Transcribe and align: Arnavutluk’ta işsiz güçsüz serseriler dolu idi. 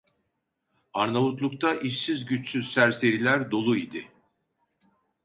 Arnavutluk’ta 0.93 1.75
işsiz 1.75 2.25
güçsüz 2.25 2.71
serseriler 2.73 3.51
dolu 3.51 3.77
idi. 3.77 4.07